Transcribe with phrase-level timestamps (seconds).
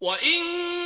[0.00, 0.79] 我应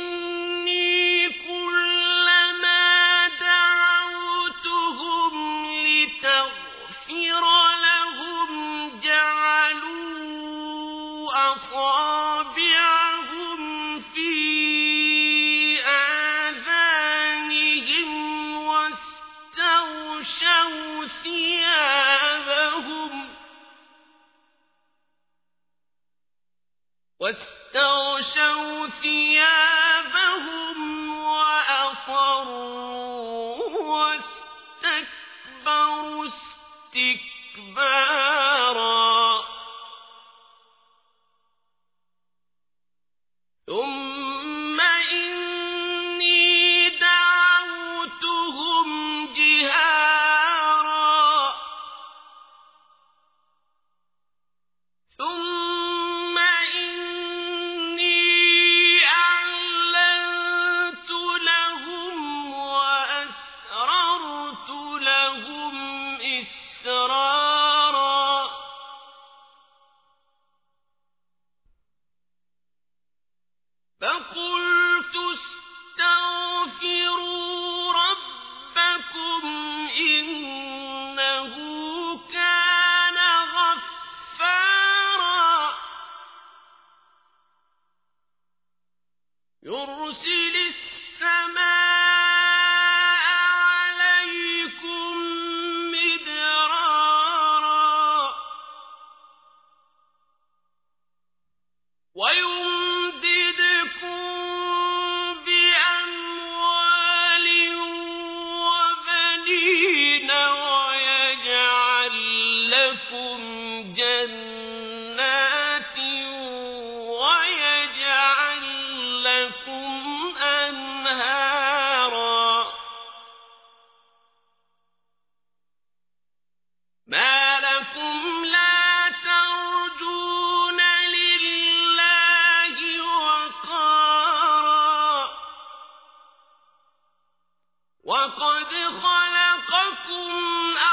[138.25, 138.73] وقد
[139.03, 140.33] خلقكم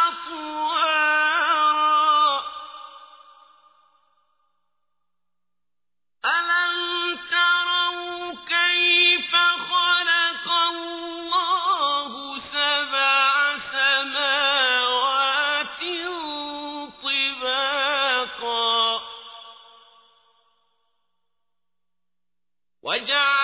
[0.07, 1.23] أطوارا.
[6.25, 9.33] ألم تروا كيف
[9.71, 15.03] خلق الله سبع سماوات
[17.03, 18.81] طباقا؟
[22.83, 23.42] وجعل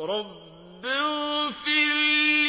[0.00, 0.26] رب
[0.84, 2.47] اغفر لي